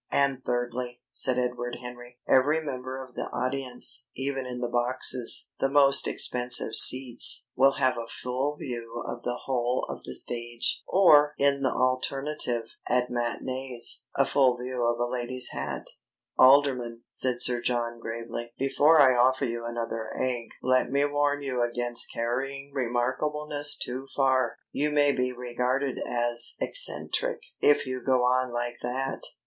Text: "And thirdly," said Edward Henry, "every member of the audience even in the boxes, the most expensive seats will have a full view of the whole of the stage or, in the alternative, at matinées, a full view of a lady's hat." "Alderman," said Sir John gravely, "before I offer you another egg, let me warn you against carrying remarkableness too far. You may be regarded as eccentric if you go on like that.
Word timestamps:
"And 0.11 0.41
thirdly," 0.41 0.99
said 1.11 1.37
Edward 1.37 1.77
Henry, 1.79 2.17
"every 2.27 2.59
member 2.59 3.05
of 3.05 3.13
the 3.13 3.29
audience 3.31 4.07
even 4.15 4.47
in 4.47 4.59
the 4.59 4.67
boxes, 4.67 5.53
the 5.59 5.69
most 5.69 6.07
expensive 6.07 6.73
seats 6.73 7.49
will 7.55 7.73
have 7.73 7.97
a 7.97 8.07
full 8.23 8.57
view 8.59 9.03
of 9.05 9.21
the 9.21 9.39
whole 9.45 9.85
of 9.87 10.01
the 10.03 10.15
stage 10.15 10.81
or, 10.87 11.35
in 11.37 11.61
the 11.61 11.69
alternative, 11.69 12.63
at 12.89 13.11
matinées, 13.11 14.05
a 14.15 14.25
full 14.25 14.57
view 14.57 14.83
of 14.91 14.99
a 14.99 15.05
lady's 15.05 15.49
hat." 15.49 15.85
"Alderman," 16.35 17.03
said 17.07 17.39
Sir 17.39 17.61
John 17.61 17.99
gravely, 17.99 18.53
"before 18.57 18.99
I 18.99 19.13
offer 19.15 19.45
you 19.45 19.67
another 19.67 20.09
egg, 20.19 20.49
let 20.63 20.89
me 20.89 21.05
warn 21.05 21.43
you 21.43 21.61
against 21.61 22.11
carrying 22.11 22.73
remarkableness 22.73 23.77
too 23.77 24.07
far. 24.15 24.57
You 24.71 24.89
may 24.89 25.11
be 25.11 25.31
regarded 25.31 25.99
as 26.03 26.55
eccentric 26.59 27.43
if 27.59 27.85
you 27.85 28.01
go 28.03 28.23
on 28.23 28.51
like 28.51 28.77
that. 28.81 29.21